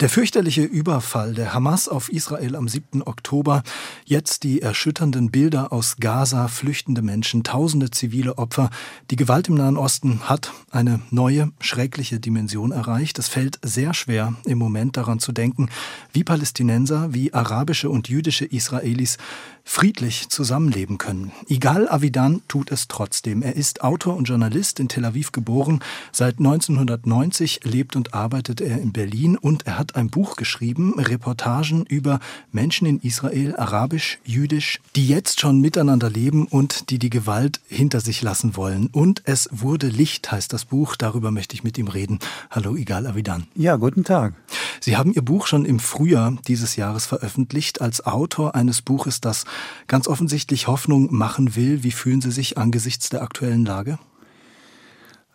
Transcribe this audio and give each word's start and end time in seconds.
der 0.00 0.08
fürchterliche 0.08 0.62
Überfall 0.62 1.34
der 1.34 1.54
Hamas 1.54 1.88
auf 1.88 2.10
Israel 2.10 2.56
am 2.56 2.68
7. 2.68 3.02
Oktober, 3.02 3.62
jetzt 4.04 4.42
die 4.42 4.60
erschütternden 4.60 5.30
Bilder 5.30 5.72
aus 5.72 5.96
Gaza, 6.00 6.48
flüchtende 6.48 7.00
Menschen, 7.00 7.44
tausende 7.44 7.90
zivile 7.90 8.38
Opfer. 8.38 8.70
Die 9.10 9.16
Gewalt 9.16 9.48
im 9.48 9.54
Nahen 9.54 9.76
Osten 9.76 10.28
hat 10.28 10.52
eine 10.70 11.00
neue, 11.10 11.52
schreckliche 11.60 12.18
Dimension 12.18 12.72
erreicht. 12.72 13.18
Es 13.18 13.28
fällt 13.28 13.58
sehr 13.62 13.94
schwer, 13.94 14.34
im 14.44 14.58
Moment 14.58 14.96
daran 14.96 15.20
zu 15.20 15.32
denken, 15.32 15.68
wie 16.12 16.24
Palästinenser, 16.24 17.14
wie 17.14 17.32
arabische 17.32 17.88
und 17.88 18.08
jüdische 18.08 18.44
Israelis 18.44 19.18
friedlich 19.64 20.28
zusammenleben 20.28 20.98
können. 20.98 21.32
Igal 21.48 21.88
Avidan 21.88 22.42
tut 22.48 22.70
es 22.70 22.86
trotzdem. 22.86 23.42
Er 23.42 23.56
ist 23.56 23.82
Autor 23.82 24.14
und 24.14 24.28
Journalist 24.28 24.78
in 24.78 24.88
Tel 24.88 25.06
Aviv 25.06 25.32
geboren. 25.32 25.80
Seit 26.12 26.38
1990 26.38 27.64
lebt 27.64 27.96
und 27.96 28.12
arbeitet 28.12 28.60
er 28.60 28.78
in 28.80 28.92
Berlin 28.92 29.38
und 29.38 29.66
er 29.66 29.78
hat 29.78 29.83
ein 29.92 30.08
Buch 30.08 30.36
geschrieben, 30.36 30.98
Reportagen 30.98 31.84
über 31.86 32.20
Menschen 32.52 32.86
in 32.86 33.00
Israel, 33.00 33.54
arabisch, 33.56 34.18
jüdisch, 34.24 34.80
die 34.96 35.06
jetzt 35.06 35.40
schon 35.40 35.60
miteinander 35.60 36.10
leben 36.10 36.46
und 36.46 36.90
die 36.90 36.98
die 36.98 37.10
Gewalt 37.10 37.60
hinter 37.68 38.00
sich 38.00 38.22
lassen 38.22 38.56
wollen. 38.56 38.88
Und 38.88 39.22
es 39.24 39.48
wurde 39.52 39.88
Licht, 39.88 40.32
heißt 40.32 40.52
das 40.52 40.64
Buch. 40.64 40.96
Darüber 40.96 41.30
möchte 41.30 41.54
ich 41.54 41.64
mit 41.64 41.76
ihm 41.78 41.88
reden. 41.88 42.18
Hallo, 42.50 42.76
Igal 42.76 43.06
Avidan. 43.06 43.46
Ja, 43.54 43.76
guten 43.76 44.04
Tag. 44.04 44.34
Sie 44.80 44.96
haben 44.96 45.12
Ihr 45.12 45.22
Buch 45.22 45.46
schon 45.46 45.64
im 45.64 45.80
Frühjahr 45.80 46.36
dieses 46.48 46.76
Jahres 46.76 47.06
veröffentlicht 47.06 47.80
als 47.80 48.06
Autor 48.06 48.54
eines 48.54 48.82
Buches, 48.82 49.20
das 49.20 49.44
ganz 49.86 50.08
offensichtlich 50.08 50.66
Hoffnung 50.66 51.14
machen 51.14 51.56
will. 51.56 51.82
Wie 51.82 51.92
fühlen 51.92 52.20
Sie 52.20 52.30
sich 52.30 52.58
angesichts 52.58 53.10
der 53.10 53.22
aktuellen 53.22 53.64
Lage? 53.64 53.98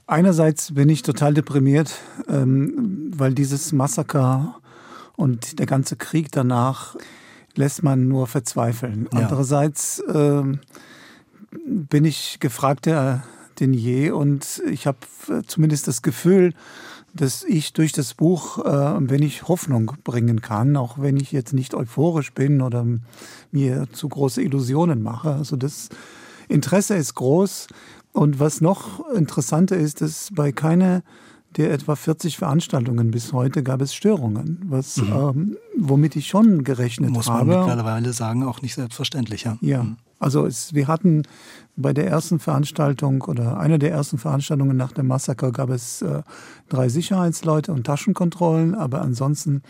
Einerseits 0.10 0.74
bin 0.74 0.90
ich 0.90 1.04
total 1.04 1.36
deprimiert, 1.36 2.00
ähm, 2.28 3.12
weil 3.16 3.36
dieses 3.36 3.72
Massaker 3.72 4.56
und 5.16 5.60
der 5.60 5.68
ganze 5.68 5.98
Krieg 5.98 6.32
danach 6.32 6.96
lässt 7.54 7.84
man 7.84 8.08
nur 8.08 8.26
verzweifeln. 8.26 9.08
Ja. 9.14 9.20
Andererseits 9.20 10.02
ähm, 10.12 10.62
bin 11.52 12.06
ich 12.06 12.40
gefragter 12.40 13.24
denn 13.60 13.72
je 13.72 14.10
und 14.10 14.64
ich 14.68 14.88
habe 14.88 14.98
äh, 15.28 15.44
zumindest 15.46 15.88
das 15.88 16.02
Gefühl, 16.02 16.56
dass 17.14 17.44
ich 17.44 17.74
durch 17.74 17.92
das 17.92 18.16
Buch 18.16 18.66
äh, 18.66 18.68
ein 18.68 19.12
wenig 19.12 19.48
Hoffnung 19.48 19.92
bringen 20.04 20.42
kann, 20.42 20.76
auch 20.76 20.98
wenn 20.98 21.18
ich 21.18 21.32
jetzt 21.32 21.54
nicht 21.54 21.76
euphorisch 21.76 22.34
bin 22.34 22.64
oder 22.64 22.84
mir 23.52 23.88
zu 23.92 24.10
große 24.10 24.42
Illusionen 24.42 25.04
mache. 25.04 25.34
Also 25.34 25.56
das 25.56 25.90
Interesse 26.48 26.96
ist 26.96 27.14
groß. 27.14 27.68
Und 28.20 28.38
was 28.38 28.60
noch 28.60 29.10
interessanter 29.12 29.78
ist, 29.78 30.02
dass 30.02 30.32
bei 30.34 30.52
keiner 30.52 31.04
der 31.56 31.72
etwa 31.72 31.96
40 31.96 32.36
Veranstaltungen 32.36 33.12
bis 33.12 33.32
heute 33.32 33.64
gab 33.64 33.80
es 33.80 33.94
Störungen, 33.96 34.62
was, 34.66 34.98
mhm. 34.98 35.14
ähm, 35.14 35.58
womit 35.78 36.18
ich 36.18 36.28
schon 36.28 36.66
gerechnet 36.66 37.12
Muss 37.12 37.30
habe. 37.30 37.46
Muss 37.46 37.56
man 37.56 37.66
mittlerweile 37.66 38.12
sagen, 38.12 38.44
auch 38.44 38.62
nicht 38.62 38.76
selbstverständlich. 38.76 39.44
Ja, 39.46 39.58
ja. 39.62 39.84
Mhm. 39.84 39.96
also 40.20 40.46
es, 40.46 40.74
wir 40.74 40.90
hatten 40.90 41.24
bei 41.78 41.94
der 41.94 42.08
ersten 42.08 42.40
Veranstaltung 42.40 43.22
oder 43.22 43.58
einer 43.58 43.78
der 43.78 43.92
ersten 43.92 44.18
Veranstaltungen 44.18 44.76
nach 44.76 44.92
dem 44.92 45.08
Massaker 45.08 45.54
gab 45.54 45.70
es 45.70 46.02
äh, 46.02 46.22
drei 46.68 46.90
Sicherheitsleute 46.90 47.72
und 47.72 47.86
Taschenkontrollen, 47.86 48.76
aber 48.76 49.02
ansonsten 49.02 49.62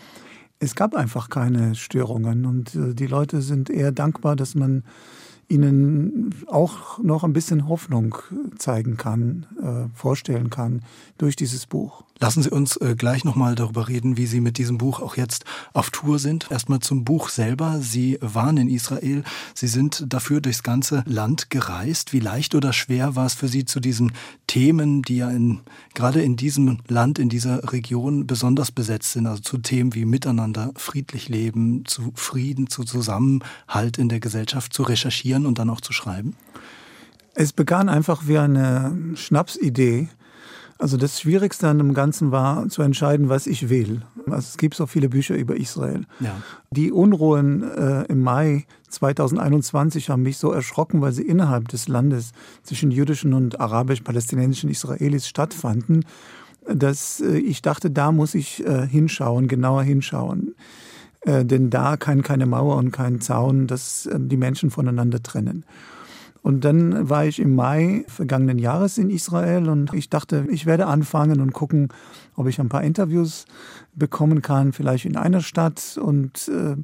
es 0.58 0.74
gab 0.74 0.96
einfach 0.96 1.28
keine 1.28 1.76
Störungen 1.76 2.46
und 2.46 2.74
äh, 2.74 2.94
die 2.94 3.06
Leute 3.06 3.42
sind 3.42 3.70
eher 3.70 3.92
dankbar, 3.92 4.34
dass 4.34 4.56
man 4.56 4.82
ihnen 5.50 6.34
auch 6.46 6.98
noch 6.98 7.24
ein 7.24 7.32
bisschen 7.32 7.68
Hoffnung 7.68 8.16
zeigen 8.56 8.96
kann, 8.96 9.46
äh, 9.60 9.96
vorstellen 9.96 10.48
kann 10.48 10.82
durch 11.18 11.36
dieses 11.36 11.66
Buch. 11.66 12.04
Lassen 12.22 12.42
Sie 12.42 12.50
uns 12.50 12.76
äh, 12.76 12.96
gleich 12.96 13.24
nochmal 13.24 13.54
darüber 13.54 13.88
reden, 13.88 14.18
wie 14.18 14.26
Sie 14.26 14.42
mit 14.42 14.58
diesem 14.58 14.76
Buch 14.76 15.00
auch 15.00 15.16
jetzt 15.16 15.46
auf 15.72 15.88
Tour 15.88 16.18
sind. 16.18 16.50
Erstmal 16.50 16.80
zum 16.80 17.02
Buch 17.02 17.30
selber. 17.30 17.78
Sie 17.80 18.18
waren 18.20 18.58
in 18.58 18.68
Israel. 18.68 19.24
Sie 19.54 19.68
sind 19.68 20.04
dafür 20.06 20.42
durchs 20.42 20.62
ganze 20.62 21.02
Land 21.06 21.48
gereist. 21.48 22.12
Wie 22.12 22.20
leicht 22.20 22.54
oder 22.54 22.74
schwer 22.74 23.16
war 23.16 23.24
es 23.24 23.32
für 23.32 23.48
Sie 23.48 23.64
zu 23.64 23.80
diesen 23.80 24.12
Themen, 24.46 25.00
die 25.00 25.16
ja 25.16 25.30
in, 25.30 25.60
gerade 25.94 26.20
in 26.20 26.36
diesem 26.36 26.80
Land, 26.88 27.18
in 27.18 27.30
dieser 27.30 27.72
Region 27.72 28.26
besonders 28.26 28.70
besetzt 28.70 29.12
sind, 29.12 29.26
also 29.26 29.40
zu 29.40 29.56
Themen 29.56 29.94
wie 29.94 30.04
Miteinander, 30.04 30.72
friedlich 30.76 31.30
leben, 31.30 31.86
zu 31.86 32.12
Frieden, 32.14 32.68
zu 32.68 32.84
Zusammenhalt 32.84 33.96
in 33.96 34.10
der 34.10 34.20
Gesellschaft 34.20 34.74
zu 34.74 34.82
recherchieren 34.82 35.39
und 35.46 35.58
dann 35.58 35.70
auch 35.70 35.80
zu 35.80 35.92
schreiben? 35.92 36.36
Es 37.34 37.52
begann 37.52 37.88
einfach 37.88 38.22
wie 38.26 38.38
eine 38.38 38.96
Schnapsidee 39.14 40.08
also 40.80 40.96
das 40.96 41.20
Schwierigste 41.20 41.68
an 41.68 41.76
dem 41.76 41.92
Ganzen 41.92 42.32
war 42.32 42.66
zu 42.70 42.80
entscheiden, 42.80 43.28
was 43.28 43.46
ich 43.46 43.68
will. 43.68 44.00
Also 44.26 44.48
es 44.48 44.56
gibt 44.56 44.74
so 44.74 44.86
viele 44.86 45.10
Bücher 45.10 45.36
über 45.36 45.56
Israel. 45.56 46.06
Ja. 46.20 46.40
Die 46.70 46.90
Unruhen 46.90 47.62
äh, 47.62 48.04
im 48.04 48.22
Mai 48.22 48.64
2021 48.88 50.08
haben 50.08 50.22
mich 50.22 50.38
so 50.38 50.50
erschrocken, 50.52 51.02
weil 51.02 51.12
sie 51.12 51.22
innerhalb 51.22 51.68
des 51.68 51.86
Landes 51.86 52.32
zwischen 52.62 52.90
jüdischen 52.90 53.34
und 53.34 53.60
arabisch-palästinensischen 53.60 54.70
Israelis 54.70 55.28
stattfanden, 55.28 56.06
dass 56.66 57.20
äh, 57.20 57.36
ich 57.36 57.60
dachte, 57.60 57.90
da 57.90 58.10
muss 58.10 58.34
ich 58.34 58.64
äh, 58.64 58.86
hinschauen, 58.86 59.48
genauer 59.48 59.82
hinschauen. 59.82 60.54
Äh, 61.22 61.44
denn 61.44 61.70
da 61.70 61.96
kann 61.96 62.22
keine 62.22 62.46
Mauer 62.46 62.76
und 62.76 62.92
kein 62.92 63.20
Zaun 63.20 63.66
das, 63.66 64.06
äh, 64.06 64.18
die 64.18 64.36
Menschen 64.36 64.70
voneinander 64.70 65.22
trennen. 65.22 65.64
Und 66.42 66.64
dann 66.64 67.10
war 67.10 67.26
ich 67.26 67.38
im 67.38 67.54
Mai 67.54 68.04
vergangenen 68.08 68.58
Jahres 68.58 68.96
in 68.96 69.10
Israel 69.10 69.68
und 69.68 69.92
ich 69.92 70.08
dachte, 70.08 70.46
ich 70.50 70.64
werde 70.64 70.86
anfangen 70.86 71.40
und 71.40 71.52
gucken, 71.52 71.88
ob 72.34 72.46
ich 72.46 72.58
ein 72.58 72.70
paar 72.70 72.82
Interviews 72.82 73.44
bekommen 73.94 74.40
kann, 74.40 74.72
vielleicht 74.72 75.04
in 75.04 75.18
einer 75.18 75.42
Stadt. 75.42 75.98
Und 76.02 76.48
äh, 76.48 76.76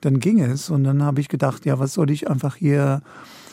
dann 0.00 0.20
ging 0.20 0.40
es. 0.40 0.70
Und 0.70 0.84
dann 0.84 1.02
habe 1.02 1.20
ich 1.20 1.28
gedacht, 1.28 1.66
ja, 1.66 1.80
was 1.80 1.94
soll 1.94 2.10
ich 2.10 2.30
einfach 2.30 2.54
hier 2.54 3.02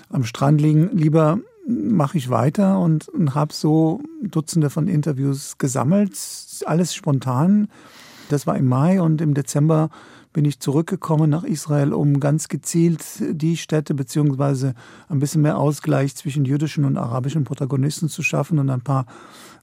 am 0.10 0.24
Strand 0.26 0.62
liegen? 0.62 0.96
Lieber 0.96 1.40
mache 1.68 2.20
ich 2.20 2.30
weiter 2.30 2.80
und, 2.80 3.10
und 3.10 3.34
habe 3.34 3.54
so 3.54 4.02
Dutzende 4.22 4.70
von 4.70 4.88
Interviews 4.88 5.58
gesammelt. 5.58 6.14
Alles 6.66 6.94
spontan. 6.94 7.68
Das 8.30 8.46
war 8.46 8.58
im 8.58 8.68
Mai 8.68 9.02
und 9.02 9.22
im 9.22 9.34
Dezember 9.34 9.90
bin 10.38 10.46
ich 10.46 10.60
zurückgekommen 10.60 11.32
nach 11.32 11.44
Israel, 11.44 11.94
um 11.94 12.20
ganz 12.20 12.48
gezielt 12.48 13.04
die 13.20 13.58
Städte 13.58 13.96
beziehungsweise 13.96 14.76
ein 15.10 15.18
bisschen 15.18 15.42
mehr 15.42 15.58
Ausgleich 15.58 16.16
zwischen 16.16 16.46
jüdischen 16.46 16.86
und 16.86 16.96
arabischen 16.96 17.44
Protagonisten 17.44 18.08
zu 18.08 18.22
schaffen 18.22 18.60
und 18.60 18.70
ein 18.70 18.82
paar 18.82 19.08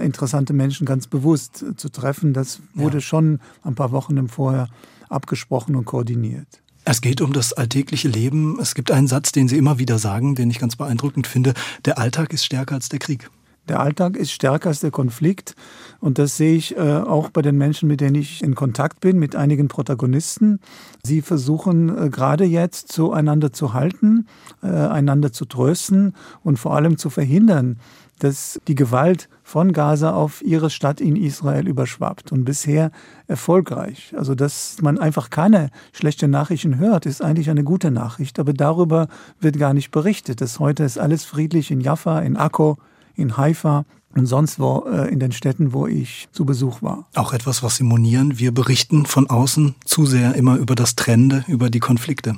interessante 0.00 0.52
Menschen 0.52 0.84
ganz 0.84 1.06
bewusst 1.06 1.64
zu 1.76 1.88
treffen. 1.90 2.32
Das 2.32 2.58
wurde 2.74 2.96
ja. 2.96 3.02
schon 3.02 3.38
ein 3.62 3.76
paar 3.76 3.92
Wochen 3.92 4.16
im 4.16 4.28
Vorher 4.28 4.66
abgesprochen 5.08 5.76
und 5.76 5.84
koordiniert. 5.84 6.48
Es 6.84 7.00
geht 7.00 7.20
um 7.20 7.32
das 7.32 7.52
alltägliche 7.52 8.08
Leben. 8.08 8.58
Es 8.60 8.74
gibt 8.74 8.90
einen 8.90 9.06
Satz, 9.06 9.30
den 9.30 9.46
Sie 9.46 9.56
immer 9.56 9.78
wieder 9.78 10.00
sagen, 10.00 10.34
den 10.34 10.50
ich 10.50 10.58
ganz 10.58 10.74
beeindruckend 10.74 11.28
finde. 11.28 11.54
Der 11.84 11.98
Alltag 11.98 12.32
ist 12.32 12.44
stärker 12.44 12.74
als 12.74 12.88
der 12.88 12.98
Krieg. 12.98 13.30
Der 13.68 13.80
Alltag 13.80 14.16
ist 14.16 14.30
stärker 14.30 14.68
als 14.68 14.80
der 14.80 14.90
Konflikt. 14.90 15.54
Und 16.00 16.18
das 16.18 16.36
sehe 16.36 16.54
ich 16.54 16.76
äh, 16.76 16.80
auch 16.80 17.30
bei 17.30 17.40
den 17.40 17.56
Menschen, 17.56 17.88
mit 17.88 18.00
denen 18.00 18.16
ich 18.16 18.42
in 18.42 18.54
Kontakt 18.54 19.00
bin, 19.00 19.18
mit 19.18 19.36
einigen 19.36 19.68
Protagonisten. 19.68 20.60
Sie 21.02 21.22
versuchen 21.22 21.96
äh, 21.96 22.10
gerade 22.10 22.44
jetzt 22.44 22.92
zueinander 22.92 23.52
zu 23.52 23.72
halten, 23.72 24.26
äh, 24.62 24.66
einander 24.66 25.32
zu 25.32 25.46
trösten 25.46 26.14
und 26.42 26.58
vor 26.58 26.76
allem 26.76 26.98
zu 26.98 27.08
verhindern, 27.08 27.78
dass 28.18 28.60
die 28.68 28.74
Gewalt 28.74 29.28
von 29.42 29.72
Gaza 29.72 30.12
auf 30.12 30.42
ihre 30.42 30.70
Stadt 30.70 31.00
in 31.00 31.16
Israel 31.16 31.66
überschwappt. 31.66 32.32
Und 32.32 32.44
bisher 32.44 32.90
erfolgreich. 33.26 34.14
Also, 34.16 34.34
dass 34.34 34.76
man 34.82 34.98
einfach 34.98 35.30
keine 35.30 35.70
schlechten 35.92 36.30
Nachrichten 36.30 36.78
hört, 36.78 37.06
ist 37.06 37.22
eigentlich 37.22 37.48
eine 37.48 37.64
gute 37.64 37.90
Nachricht. 37.90 38.38
Aber 38.38 38.52
darüber 38.52 39.08
wird 39.40 39.58
gar 39.58 39.72
nicht 39.72 39.90
berichtet. 39.90 40.42
Dass 40.42 40.60
heute 40.60 40.84
ist 40.84 40.98
alles 40.98 41.24
friedlich 41.24 41.70
in 41.70 41.80
Jaffa, 41.80 42.20
in 42.20 42.36
Akko, 42.36 42.76
in 43.16 43.36
Haifa 43.36 43.84
und 44.14 44.26
sonst 44.26 44.58
wo 44.58 44.86
äh, 44.86 45.12
in 45.12 45.18
den 45.18 45.32
Städten, 45.32 45.72
wo 45.72 45.86
ich 45.86 46.28
zu 46.32 46.44
Besuch 46.44 46.82
war. 46.82 47.08
Auch 47.14 47.32
etwas, 47.32 47.62
was 47.62 47.76
Sie 47.76 47.84
monieren. 47.84 48.38
Wir 48.38 48.52
berichten 48.52 49.06
von 49.06 49.28
außen 49.28 49.74
zu 49.84 50.06
sehr 50.06 50.34
immer 50.34 50.56
über 50.56 50.74
das 50.74 50.96
Trennende, 50.96 51.44
über 51.48 51.70
die 51.70 51.80
Konflikte. 51.80 52.36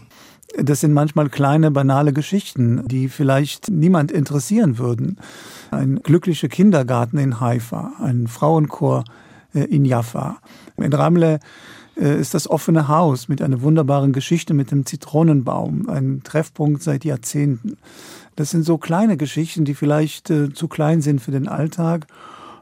Das 0.58 0.80
sind 0.80 0.92
manchmal 0.92 1.28
kleine, 1.28 1.70
banale 1.70 2.12
Geschichten, 2.12 2.86
die 2.88 3.08
vielleicht 3.08 3.68
niemand 3.68 4.10
interessieren 4.10 4.78
würden. 4.78 5.18
Ein 5.70 6.00
glücklicher 6.02 6.48
Kindergarten 6.48 7.18
in 7.18 7.40
Haifa, 7.40 7.92
ein 8.00 8.26
Frauenchor 8.26 9.04
äh, 9.54 9.64
in 9.64 9.84
Jaffa. 9.84 10.38
In 10.76 10.92
Ramle 10.92 11.40
äh, 11.96 12.18
ist 12.18 12.34
das 12.34 12.48
offene 12.48 12.88
Haus 12.88 13.28
mit 13.28 13.42
einer 13.42 13.60
wunderbaren 13.60 14.12
Geschichte 14.12 14.54
mit 14.54 14.70
dem 14.70 14.86
Zitronenbaum, 14.86 15.88
ein 15.88 16.22
Treffpunkt 16.24 16.82
seit 16.82 17.04
Jahrzehnten. 17.04 17.76
Das 18.36 18.50
sind 18.50 18.64
so 18.64 18.78
kleine 18.78 19.16
Geschichten, 19.16 19.64
die 19.64 19.74
vielleicht 19.74 20.30
äh, 20.30 20.52
zu 20.52 20.68
klein 20.68 21.00
sind 21.00 21.20
für 21.20 21.30
den 21.30 21.48
Alltag. 21.48 22.06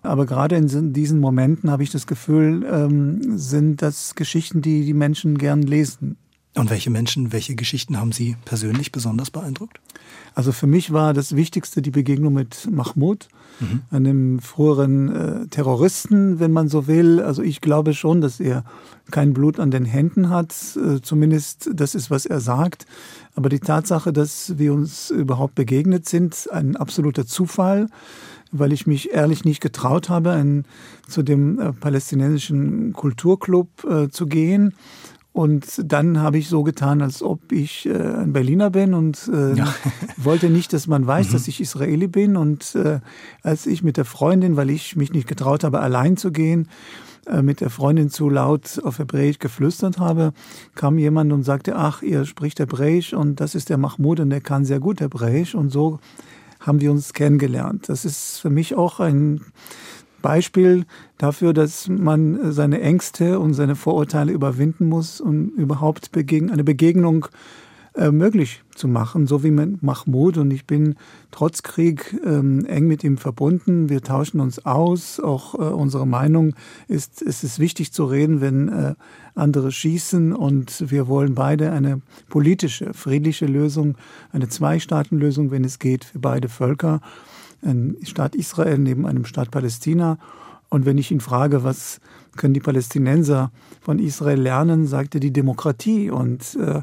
Aber 0.02 0.26
gerade 0.26 0.56
in 0.56 0.92
diesen 0.92 1.18
Momenten 1.18 1.70
habe 1.70 1.82
ich 1.82 1.90
das 1.90 2.06
Gefühl, 2.06 2.64
ähm, 2.70 3.38
sind 3.38 3.82
das 3.82 4.14
Geschichten, 4.14 4.62
die 4.62 4.84
die 4.84 4.94
Menschen 4.94 5.36
gern 5.38 5.62
lesen. 5.62 6.16
Und 6.56 6.70
welche 6.70 6.90
Menschen, 6.90 7.32
welche 7.32 7.56
Geschichten 7.56 7.98
haben 7.98 8.12
Sie 8.12 8.36
persönlich 8.44 8.92
besonders 8.92 9.32
beeindruckt? 9.32 9.80
Also 10.36 10.52
für 10.52 10.68
mich 10.68 10.92
war 10.92 11.12
das 11.12 11.34
Wichtigste 11.34 11.82
die 11.82 11.90
Begegnung 11.90 12.32
mit 12.32 12.68
Mahmoud, 12.70 13.28
mhm. 13.58 13.82
einem 13.90 14.38
früheren 14.38 15.14
äh, 15.14 15.46
Terroristen, 15.48 16.38
wenn 16.38 16.52
man 16.52 16.68
so 16.68 16.86
will. 16.86 17.20
Also 17.20 17.42
ich 17.42 17.60
glaube 17.60 17.92
schon, 17.92 18.20
dass 18.20 18.38
er 18.38 18.64
kein 19.10 19.32
Blut 19.32 19.58
an 19.58 19.72
den 19.72 19.84
Händen 19.84 20.28
hat. 20.28 20.54
Äh, 20.76 21.00
zumindest 21.02 21.70
das 21.72 21.96
ist, 21.96 22.10
was 22.10 22.24
er 22.24 22.40
sagt. 22.40 22.86
Aber 23.34 23.48
die 23.48 23.60
Tatsache, 23.60 24.12
dass 24.12 24.56
wir 24.56 24.72
uns 24.74 25.10
überhaupt 25.10 25.56
begegnet 25.56 26.08
sind, 26.08 26.48
ein 26.52 26.76
absoluter 26.76 27.26
Zufall 27.26 27.88
weil 28.56 28.72
ich 28.72 28.86
mich 28.86 29.10
ehrlich 29.10 29.44
nicht 29.44 29.60
getraut 29.60 30.08
habe, 30.08 30.30
ein, 30.30 30.64
zu 31.08 31.24
dem 31.24 31.58
äh, 31.58 31.72
palästinensischen 31.72 32.92
Kulturclub 32.92 33.66
äh, 33.84 34.08
zu 34.10 34.28
gehen 34.28 34.74
und 35.34 35.92
dann 35.92 36.20
habe 36.20 36.38
ich 36.38 36.48
so 36.48 36.62
getan, 36.62 37.02
als 37.02 37.20
ob 37.20 37.50
ich 37.50 37.86
äh, 37.86 37.92
ein 37.92 38.32
Berliner 38.32 38.70
bin 38.70 38.94
und 38.94 39.28
äh, 39.34 39.54
ja. 39.54 39.74
wollte 40.16 40.48
nicht, 40.48 40.72
dass 40.72 40.86
man 40.86 41.08
weiß, 41.08 41.28
mhm. 41.28 41.32
dass 41.32 41.48
ich 41.48 41.60
Israeli 41.60 42.06
bin. 42.06 42.36
Und 42.36 42.76
äh, 42.76 43.00
als 43.42 43.66
ich 43.66 43.82
mit 43.82 43.96
der 43.96 44.04
Freundin, 44.04 44.56
weil 44.56 44.70
ich 44.70 44.94
mich 44.94 45.12
nicht 45.12 45.26
getraut 45.26 45.64
habe, 45.64 45.80
allein 45.80 46.16
zu 46.16 46.30
gehen, 46.30 46.68
äh, 47.26 47.42
mit 47.42 47.60
der 47.60 47.70
Freundin 47.70 48.10
zu 48.10 48.30
laut 48.30 48.80
auf 48.84 49.00
Hebräisch 49.00 49.40
geflüstert 49.40 49.98
habe, 49.98 50.34
kam 50.76 50.98
jemand 50.98 51.32
und 51.32 51.42
sagte, 51.42 51.74
ach, 51.74 52.00
ihr 52.00 52.26
spricht 52.26 52.60
Hebräisch 52.60 53.12
und 53.12 53.40
das 53.40 53.56
ist 53.56 53.70
der 53.70 53.76
Mahmoud 53.76 54.20
und 54.20 54.30
der 54.30 54.40
kann 54.40 54.64
sehr 54.64 54.78
gut 54.78 55.00
Hebräisch. 55.00 55.56
Und 55.56 55.70
so 55.70 55.98
haben 56.60 56.80
wir 56.80 56.92
uns 56.92 57.12
kennengelernt. 57.12 57.88
Das 57.88 58.04
ist 58.04 58.38
für 58.38 58.50
mich 58.50 58.76
auch 58.76 59.00
ein 59.00 59.40
Beispiel 60.24 60.86
dafür, 61.18 61.52
dass 61.52 61.86
man 61.86 62.50
seine 62.50 62.80
Ängste 62.80 63.38
und 63.38 63.52
seine 63.52 63.76
Vorurteile 63.76 64.32
überwinden 64.32 64.88
muss, 64.88 65.20
um 65.20 65.50
überhaupt 65.50 66.10
eine 66.16 66.64
Begegnung 66.64 67.26
äh, 67.94 68.10
möglich 68.10 68.62
zu 68.74 68.88
machen, 68.88 69.26
so 69.26 69.44
wie 69.44 69.50
mit 69.50 69.82
Mahmoud. 69.82 70.38
Und 70.38 70.50
ich 70.50 70.66
bin 70.66 70.94
trotz 71.30 71.62
Krieg 71.62 72.18
ähm, 72.24 72.64
eng 72.64 72.86
mit 72.86 73.04
ihm 73.04 73.18
verbunden. 73.18 73.90
Wir 73.90 74.00
tauschen 74.00 74.40
uns 74.40 74.64
aus. 74.64 75.20
Auch 75.20 75.56
äh, 75.56 75.58
unsere 75.58 76.06
Meinung 76.06 76.54
ist, 76.88 77.20
es 77.20 77.44
ist 77.44 77.58
wichtig 77.58 77.92
zu 77.92 78.06
reden, 78.06 78.40
wenn 78.40 78.68
äh, 78.68 78.94
andere 79.34 79.72
schießen. 79.72 80.32
Und 80.32 80.90
wir 80.90 81.06
wollen 81.06 81.34
beide 81.34 81.70
eine 81.70 82.00
politische, 82.30 82.94
friedliche 82.94 83.44
Lösung, 83.44 83.98
eine 84.32 84.48
Zwei-Staaten-Lösung, 84.48 85.50
wenn 85.50 85.64
es 85.64 85.78
geht, 85.78 86.06
für 86.06 86.18
beide 86.18 86.48
Völker 86.48 87.02
ein 87.64 87.96
Staat 88.04 88.34
Israel 88.34 88.78
neben 88.78 89.06
einem 89.06 89.24
Staat 89.24 89.50
Palästina. 89.50 90.18
Und 90.68 90.86
wenn 90.86 90.98
ich 90.98 91.10
ihn 91.10 91.20
frage, 91.20 91.64
was 91.64 92.00
können 92.36 92.54
die 92.54 92.60
Palästinenser 92.60 93.52
von 93.80 93.98
Israel 93.98 94.40
lernen, 94.40 94.86
sagt 94.86 95.14
er 95.14 95.20
die 95.20 95.32
Demokratie. 95.32 96.10
Und 96.10 96.56
äh, 96.56 96.82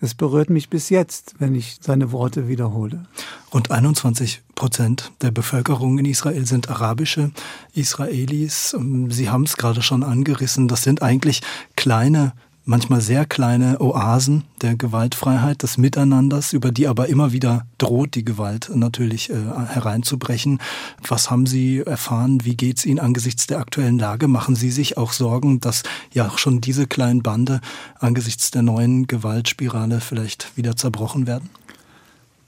das 0.00 0.14
berührt 0.14 0.50
mich 0.50 0.68
bis 0.68 0.90
jetzt, 0.90 1.34
wenn 1.38 1.54
ich 1.54 1.78
seine 1.80 2.12
Worte 2.12 2.48
wiederhole. 2.48 3.04
Rund 3.52 3.70
21 3.70 4.42
Prozent 4.54 5.12
der 5.22 5.30
Bevölkerung 5.30 5.98
in 5.98 6.04
Israel 6.04 6.46
sind 6.46 6.68
arabische 6.68 7.30
Israelis. 7.72 8.76
Sie 9.08 9.30
haben 9.30 9.44
es 9.44 9.56
gerade 9.56 9.82
schon 9.82 10.02
angerissen. 10.02 10.68
Das 10.68 10.82
sind 10.82 11.02
eigentlich 11.02 11.42
kleine 11.76 12.34
manchmal 12.64 13.00
sehr 13.00 13.26
kleine 13.26 13.80
Oasen 13.80 14.44
der 14.62 14.76
Gewaltfreiheit, 14.76 15.62
des 15.62 15.78
Miteinanders, 15.78 16.52
über 16.52 16.70
die 16.70 16.86
aber 16.86 17.08
immer 17.08 17.32
wieder 17.32 17.66
droht, 17.78 18.14
die 18.14 18.24
Gewalt 18.24 18.70
natürlich 18.74 19.30
äh, 19.30 19.34
hereinzubrechen. 19.34 20.60
Was 21.06 21.30
haben 21.30 21.46
Sie 21.46 21.80
erfahren? 21.80 22.44
Wie 22.44 22.56
geht 22.56 22.78
es 22.78 22.86
Ihnen 22.86 23.00
angesichts 23.00 23.46
der 23.46 23.58
aktuellen 23.58 23.98
Lage? 23.98 24.28
Machen 24.28 24.56
Sie 24.56 24.70
sich 24.70 24.96
auch 24.96 25.12
Sorgen, 25.12 25.60
dass 25.60 25.82
ja 26.12 26.28
auch 26.28 26.38
schon 26.38 26.60
diese 26.60 26.86
kleinen 26.86 27.22
Bande 27.22 27.60
angesichts 27.98 28.50
der 28.50 28.62
neuen 28.62 29.06
Gewaltspirale 29.06 30.00
vielleicht 30.00 30.56
wieder 30.56 30.76
zerbrochen 30.76 31.26
werden? 31.26 31.50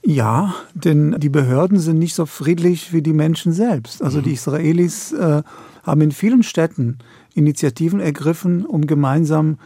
Ja, 0.03 0.55
denn 0.73 1.19
die 1.19 1.29
Behörden 1.29 1.79
sind 1.79 1.99
nicht 1.99 2.15
so 2.15 2.25
friedlich 2.25 2.93
wie 2.93 3.01
die 3.01 3.13
Menschen 3.13 3.51
selbst. 3.51 4.01
Also 4.01 4.19
mhm. 4.19 4.23
die 4.23 4.33
Israelis 4.33 5.11
äh, 5.11 5.43
haben 5.83 6.01
in 6.01 6.11
vielen 6.11 6.43
Städten 6.43 6.97
Initiativen 7.33 7.99
ergriffen, 7.99 8.65
um 8.65 8.87
gemeinsam 8.87 9.57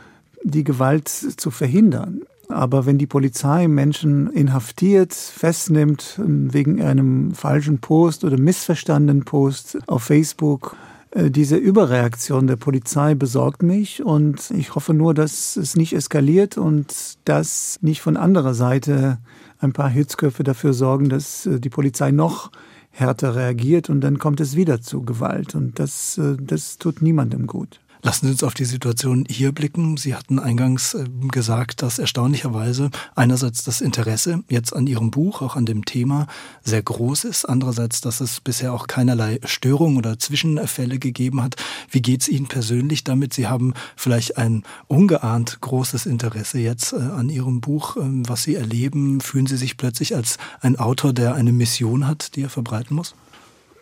die 0.43 0.63
Gewalt 0.63 1.07
zu 1.07 1.51
verhindern. 1.51 2.21
Aber 2.49 2.85
wenn 2.85 2.97
die 2.97 3.07
Polizei 3.07 3.67
Menschen 3.67 4.31
inhaftiert, 4.31 5.13
festnimmt 5.13 6.19
wegen 6.19 6.81
einem 6.81 7.33
falschen 7.33 7.79
Post 7.79 8.25
oder 8.25 8.37
missverstandenen 8.37 9.23
Post 9.23 9.77
auf 9.87 10.03
Facebook, 10.03 10.75
äh, 11.11 11.29
diese 11.29 11.57
Überreaktion 11.57 12.47
der 12.47 12.55
Polizei 12.55 13.15
besorgt 13.15 13.63
mich 13.63 14.03
und 14.03 14.51
ich 14.51 14.75
hoffe 14.75 14.93
nur, 14.93 15.13
dass 15.13 15.55
es 15.55 15.75
nicht 15.75 15.93
eskaliert 15.93 16.57
und 16.57 17.17
dass 17.25 17.77
nicht 17.81 18.01
von 18.01 18.17
anderer 18.17 18.53
Seite 18.53 19.19
ein 19.59 19.73
paar 19.73 19.89
Hitzköpfe 19.89 20.43
dafür 20.43 20.73
sorgen, 20.73 21.09
dass 21.09 21.45
äh, 21.45 21.59
die 21.59 21.69
Polizei 21.69 22.11
noch 22.11 22.51
härter 22.89 23.35
reagiert 23.35 23.89
und 23.89 24.01
dann 24.01 24.19
kommt 24.19 24.41
es 24.41 24.55
wieder 24.55 24.81
zu 24.81 25.03
Gewalt 25.03 25.55
und 25.55 25.79
das, 25.79 26.17
äh, 26.17 26.35
das 26.39 26.77
tut 26.77 27.01
niemandem 27.01 27.47
gut. 27.47 27.79
Lassen 28.03 28.25
Sie 28.25 28.31
uns 28.31 28.43
auf 28.43 28.55
die 28.55 28.65
Situation 28.65 29.25
hier 29.29 29.51
blicken. 29.51 29.95
Sie 29.95 30.15
hatten 30.15 30.39
eingangs 30.39 30.95
ähm, 30.95 31.27
gesagt, 31.27 31.83
dass 31.83 31.99
erstaunlicherweise 31.99 32.89
einerseits 33.15 33.63
das 33.63 33.79
Interesse 33.79 34.43
jetzt 34.49 34.75
an 34.75 34.87
Ihrem 34.87 35.11
Buch, 35.11 35.41
auch 35.43 35.55
an 35.55 35.67
dem 35.67 35.85
Thema, 35.85 36.25
sehr 36.63 36.81
groß 36.81 37.25
ist. 37.25 37.45
Andererseits, 37.45 38.01
dass 38.01 38.19
es 38.19 38.41
bisher 38.41 38.73
auch 38.73 38.87
keinerlei 38.87 39.39
Störungen 39.45 39.97
oder 39.97 40.17
Zwischenfälle 40.17 40.97
gegeben 40.97 41.43
hat. 41.43 41.57
Wie 41.91 42.01
geht 42.01 42.21
es 42.21 42.27
Ihnen 42.27 42.47
persönlich 42.47 43.03
damit? 43.03 43.33
Sie 43.33 43.47
haben 43.47 43.75
vielleicht 43.95 44.37
ein 44.37 44.63
ungeahnt 44.87 45.61
großes 45.61 46.07
Interesse 46.07 46.57
jetzt 46.57 46.93
äh, 46.93 46.97
an 46.97 47.29
Ihrem 47.29 47.61
Buch, 47.61 47.97
ähm, 47.97 48.27
was 48.27 48.41
Sie 48.41 48.55
erleben. 48.55 49.21
Fühlen 49.21 49.45
Sie 49.45 49.57
sich 49.57 49.77
plötzlich 49.77 50.15
als 50.15 50.37
ein 50.61 50.79
Autor, 50.79 51.13
der 51.13 51.35
eine 51.35 51.51
Mission 51.51 52.07
hat, 52.07 52.35
die 52.35 52.41
er 52.41 52.49
verbreiten 52.49 52.95
muss? 52.95 53.13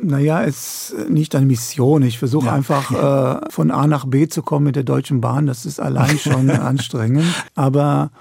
Naja, 0.02 0.44
es 0.44 0.92
ist 0.92 1.10
nicht 1.10 1.36
eine 1.36 1.46
Mission. 1.46 2.04
Ich 2.04 2.20
versuche 2.20 2.48
ja. 2.48 2.54
einfach 2.54 2.92
äh, 3.46 3.52
von 3.52 3.72
A 3.72 3.86
nach 3.88 4.06
B 4.06 4.28
zu 4.28 4.42
kommen 4.42 4.66
mit 4.66 4.76
der 4.76 4.84
Deutschen 4.84 5.22
Bahn. 5.22 5.46
Das 5.46 5.66
ist 5.66 5.80
allein 5.80 6.18
schon 6.20 6.50
anstrengend. 6.50 7.26
Aber 7.56 8.12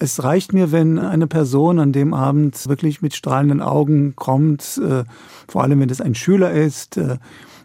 es 0.00 0.22
reicht 0.24 0.52
mir, 0.52 0.72
wenn 0.72 0.98
eine 0.98 1.26
Person 1.26 1.78
an 1.78 1.92
dem 1.92 2.14
Abend 2.14 2.68
wirklich 2.68 3.02
mit 3.02 3.14
strahlenden 3.14 3.60
Augen 3.60 4.16
kommt, 4.16 4.80
äh, 4.84 5.04
vor 5.46 5.62
allem 5.62 5.80
wenn 5.80 5.90
es 5.90 6.00
ein 6.00 6.14
Schüler 6.14 6.50
ist, 6.50 6.96
äh, 6.96 7.18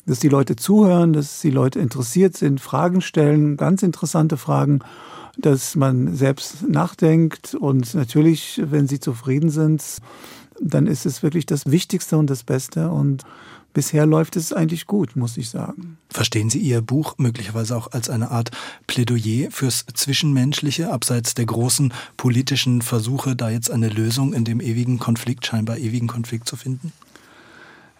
dass 0.05 0.19
die 0.19 0.29
Leute 0.29 0.55
zuhören, 0.55 1.13
dass 1.13 1.41
die 1.41 1.49
Leute 1.49 1.79
interessiert 1.79 2.37
sind, 2.37 2.61
Fragen 2.61 3.01
stellen, 3.01 3.57
ganz 3.57 3.81
interessante 3.81 4.37
Fragen, 4.37 4.79
dass 5.37 5.75
man 5.75 6.13
selbst 6.15 6.67
nachdenkt 6.67 7.55
und 7.55 7.95
natürlich, 7.95 8.61
wenn 8.63 8.87
sie 8.87 8.99
zufrieden 8.99 9.49
sind, 9.49 9.83
dann 10.61 10.87
ist 10.87 11.05
es 11.05 11.23
wirklich 11.23 11.45
das 11.45 11.65
Wichtigste 11.65 12.17
und 12.17 12.29
das 12.29 12.43
Beste 12.43 12.89
und 12.89 13.23
bisher 13.75 14.07
läuft 14.07 14.35
es 14.37 14.51
eigentlich 14.51 14.87
gut, 14.87 15.15
muss 15.15 15.37
ich 15.37 15.49
sagen. 15.51 15.97
Verstehen 16.09 16.49
Sie 16.49 16.57
Ihr 16.57 16.81
Buch 16.81 17.15
möglicherweise 17.19 17.77
auch 17.77 17.91
als 17.91 18.09
eine 18.09 18.31
Art 18.31 18.49
Plädoyer 18.87 19.51
fürs 19.51 19.85
Zwischenmenschliche, 19.93 20.91
abseits 20.91 21.35
der 21.35 21.45
großen 21.45 21.93
politischen 22.17 22.81
Versuche, 22.81 23.35
da 23.35 23.51
jetzt 23.51 23.69
eine 23.69 23.89
Lösung 23.89 24.33
in 24.33 24.45
dem 24.45 24.61
ewigen 24.61 24.97
Konflikt, 24.97 25.45
scheinbar 25.45 25.77
ewigen 25.77 26.07
Konflikt 26.07 26.47
zu 26.47 26.55
finden? 26.55 26.91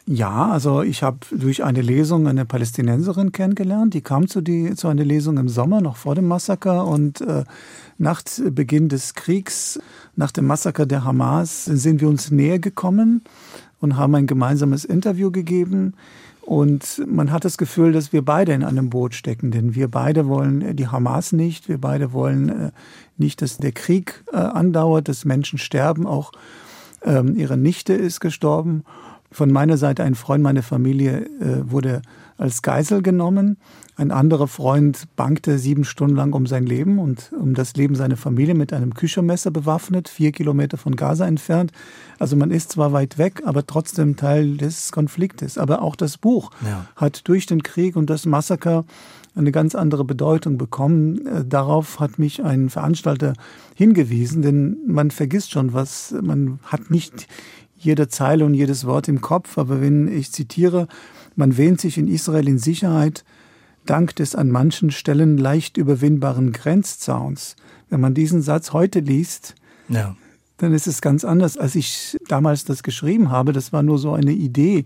Ja, 0.08 0.52
also 0.52 0.84
ich 0.84 1.02
habe 1.02 1.18
durch 1.32 1.64
eine 1.64 1.82
Lesung 1.82 2.28
eine 2.28 2.46
Palästinenserin 2.46 3.32
kennengelernt. 3.32 3.96
Die 3.96 4.02
kam 4.02 4.28
zu, 4.28 4.42
die, 4.42 4.76
zu 4.76 4.88
einer 4.88 5.04
Lesung 5.04 5.38
im 5.38 5.50
Sommer, 5.50 5.82
noch 5.82 5.98
vor 5.98 6.14
dem 6.14 6.28
Massaker. 6.28 6.86
Und 6.86 7.22
äh, 7.22 7.44
nach 7.98 8.22
Beginn 8.52 8.88
des 8.88 9.16
Kriegs, 9.16 9.80
nach 10.16 10.32
dem 10.32 10.46
Massaker 10.46 10.86
der 10.86 11.04
Hamas, 11.04 11.66
sind 11.66 12.02
wir 12.02 12.08
uns 12.08 12.30
näher 12.30 12.60
gekommen 12.60 13.24
und 13.86 13.98
haben 13.98 14.16
ein 14.16 14.26
gemeinsames 14.26 14.84
Interview 14.84 15.30
gegeben. 15.32 15.94
Und 16.42 17.04
man 17.08 17.32
hat 17.32 17.46
das 17.46 17.58
Gefühl, 17.58 17.92
dass 17.92 18.12
wir 18.14 18.24
beide 18.24 18.54
in 18.54 18.64
einem 18.64 18.90
Boot 18.90 19.14
stecken, 19.14 19.52
denn 19.52 19.76
wir 19.76 19.88
beide 19.88 20.28
wollen 20.28 20.76
die 20.76 20.88
Hamas 20.88 21.32
nicht, 21.32 21.70
wir 21.70 21.80
beide 21.80 22.12
wollen 22.12 22.50
äh, 22.50 22.72
nicht, 23.18 23.42
dass 23.42 23.58
der 23.58 23.72
Krieg 23.72 24.24
äh, 24.32 24.38
andauert, 24.38 25.08
dass 25.08 25.24
Menschen 25.24 25.60
sterben, 25.60 26.06
auch 26.06 26.32
ähm, 27.04 27.36
ihre 27.36 27.58
Nichte 27.58 27.94
ist 27.94 28.20
gestorben. 28.20 28.84
Von 29.36 29.52
meiner 29.52 29.76
Seite 29.76 30.02
ein 30.06 30.16
Freund 30.16 30.42
meiner 30.42 30.64
Familie 30.64 31.26
äh, 31.42 31.70
wurde 31.70 32.02
als 32.38 32.62
Geisel 32.62 33.02
genommen. 33.02 33.58
Ein 33.98 34.12
anderer 34.12 34.48
Freund 34.48 35.14
bankte 35.18 35.60
sieben 35.60 35.84
Stunden 35.84 36.16
lang 36.16 36.32
um 36.32 36.48
sein 36.48 36.66
Leben 36.66 37.00
und 37.00 37.34
um 37.38 37.54
das 37.54 37.76
Leben 37.76 37.96
seiner 37.96 38.16
Familie 38.16 38.56
mit 38.56 38.72
einem 38.72 38.94
Küchermesser 38.94 39.52
bewaffnet, 39.52 40.08
vier 40.08 40.32
Kilometer 40.32 40.78
von 40.78 40.96
Gaza 40.96 41.28
entfernt. 41.28 41.74
Also 42.18 42.38
man 42.38 42.50
ist 42.50 42.72
zwar 42.72 42.94
weit 42.94 43.18
weg, 43.18 43.42
aber 43.44 43.68
trotzdem 43.68 44.16
Teil 44.16 44.56
des 44.56 44.94
Konfliktes. 44.94 45.58
Aber 45.58 45.82
auch 45.82 45.98
das 45.98 46.18
Buch 46.18 46.52
ja. 46.66 46.86
hat 46.96 47.28
durch 47.28 47.46
den 47.46 47.62
Krieg 47.62 47.98
und 47.98 48.10
das 48.10 48.26
Massaker 48.26 48.86
eine 49.36 49.52
ganz 49.52 49.76
andere 49.76 50.06
Bedeutung 50.06 50.58
bekommen. 50.58 51.28
Äh, 51.28 51.46
darauf 51.46 52.00
hat 52.00 52.20
mich 52.20 52.42
ein 52.42 52.70
Veranstalter 52.70 53.34
hingewiesen, 53.76 54.42
denn 54.42 54.78
man 54.88 55.12
vergisst 55.12 55.52
schon 55.52 55.74
was, 55.74 56.16
man 56.22 56.60
hat 56.64 56.90
nicht 56.90 57.28
jede 57.86 58.08
Zeile 58.08 58.46
und 58.46 58.54
jedes 58.54 58.86
Wort 58.86 59.08
im 59.08 59.22
Kopf, 59.22 59.58
aber 59.58 59.82
wenn 59.82 60.08
ich 60.08 60.32
zitiere, 60.32 60.88
man 61.36 61.58
wähnt 61.58 61.82
sich 61.82 61.98
in 61.98 62.08
Israel 62.08 62.48
in 62.48 62.58
Sicherheit, 62.58 63.24
dank 63.86 64.16
des 64.16 64.36
an 64.36 64.50
manchen 64.50 64.92
Stellen 64.92 65.38
leicht 65.38 65.78
überwindbaren 65.78 66.52
Grenzzauns. 66.52 67.56
Wenn 67.90 68.02
man 68.02 68.14
diesen 68.14 68.42
Satz 68.42 68.74
heute 68.74 69.00
liest, 69.00 69.56
ja. 69.90 70.16
dann 70.58 70.74
ist 70.74 70.88
es 70.88 71.02
ganz 71.02 71.24
anders, 71.24 71.58
als 71.58 71.76
ich 71.76 72.18
damals 72.28 72.66
das 72.66 72.84
geschrieben 72.84 73.30
habe. 73.30 73.54
Das 73.54 73.74
war 73.74 73.84
nur 73.84 74.00
so 74.00 74.14
eine 74.14 74.32
Idee. 74.32 74.86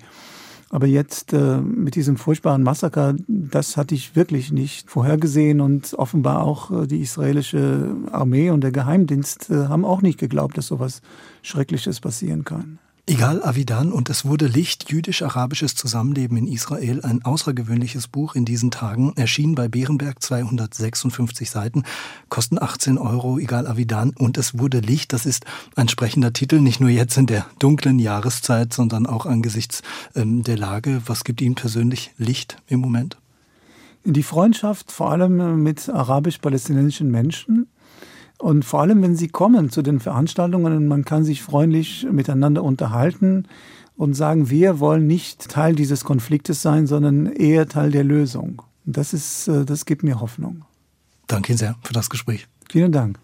Aber 0.72 0.86
jetzt 0.86 1.34
äh, 1.34 1.58
mit 1.58 1.96
diesem 1.96 2.16
furchtbaren 2.18 2.62
Massaker, 2.62 3.16
das 3.28 3.76
hatte 3.76 3.96
ich 3.96 4.16
wirklich 4.16 4.52
nicht 4.52 4.92
vorhergesehen 4.92 5.62
und 5.62 5.96
offenbar 5.96 6.44
auch 6.44 6.84
äh, 6.84 6.88
die 6.88 7.00
israelische 7.00 7.96
Armee 8.12 8.52
und 8.52 8.62
der 8.62 8.72
Geheimdienst 8.72 9.50
äh, 9.50 9.68
haben 9.68 9.84
auch 9.84 10.04
nicht 10.04 10.20
geglaubt, 10.20 10.60
dass 10.60 10.68
sowas 10.68 11.02
Schreckliches 11.42 12.00
passieren 12.00 12.44
kann. 12.44 12.78
Egal 13.10 13.42
Avidan 13.42 13.92
und 13.92 14.12
es 14.12 14.24
wurde 14.24 14.46
Licht 14.46 14.92
jüdisch-arabisches 14.92 15.74
Zusammenleben 15.74 16.38
in 16.38 16.46
Israel, 16.46 17.02
ein 17.02 17.26
außergewöhnliches 17.26 18.08
Buch 18.08 18.36
in 18.36 18.46
diesen 18.46 18.70
Tagen, 18.70 19.14
erschien 19.16 19.56
bei 19.56 19.68
Bärenberg 19.68 20.22
256 20.22 21.50
Seiten, 21.50 21.86
kosten 22.30 22.62
18 22.62 23.00
Euro, 23.00 23.40
egal 23.40 23.66
Avidan 23.66 24.12
und 24.16 24.38
es 24.38 24.60
wurde 24.60 24.80
Licht, 24.80 25.12
das 25.12 25.26
ist 25.26 25.46
ein 25.76 25.88
sprechender 25.88 26.34
Titel, 26.34 26.62
nicht 26.62 26.82
nur 26.82 26.92
jetzt 26.92 27.18
in 27.18 27.26
der 27.26 27.48
dunklen 27.58 27.98
Jahreszeit, 27.98 28.74
sondern 28.74 29.08
auch 29.08 29.26
angesichts 29.26 29.82
ähm, 30.14 30.44
der 30.44 30.60
Lage. 30.60 31.02
Was 31.08 31.24
gibt 31.24 31.42
Ihnen 31.42 31.56
persönlich 31.56 32.12
Licht 32.20 32.58
im 32.68 32.80
Moment? 32.80 33.18
Die 34.06 34.22
Freundschaft 34.22 34.92
vor 34.92 35.10
allem 35.10 35.64
mit 35.64 35.90
arabisch-palästinensischen 35.90 37.10
Menschen, 37.10 37.66
und 38.40 38.64
vor 38.64 38.82
allem, 38.82 39.02
wenn 39.02 39.16
sie 39.16 39.28
kommen 39.28 39.70
zu 39.70 39.82
den 39.82 40.00
Veranstaltungen 40.00 40.76
und 40.76 40.88
man 40.88 41.06
kann 41.06 41.24
sich 41.24 41.44
freundlich 41.44 42.08
miteinander 42.10 42.64
unterhalten 42.64 43.46
und 43.98 44.14
sagen, 44.14 44.50
wir 44.50 44.80
wollen 44.80 45.08
nicht 45.08 45.50
Teil 45.50 45.76
dieses 45.76 46.06
Konfliktes 46.06 46.62
sein, 46.62 46.88
sondern 46.88 47.26
eher 47.26 47.68
Teil 47.68 47.92
der 47.92 48.06
Lösung. 48.06 48.62
Das 48.86 49.14
ist, 49.14 49.50
äh, 49.50 49.66
das 49.66 49.86
gibt 49.86 50.04
mir 50.04 50.22
Hoffnung. 50.22 50.64
Danke 51.28 51.56
sehr 51.58 51.76
für 51.84 51.94
das 51.94 52.10
Gespräch. 52.10 52.48
Vielen 52.70 52.94
Dank. 52.94 53.18